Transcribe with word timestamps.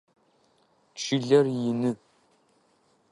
Чылэр 1.01 1.45
ины. 1.69 1.91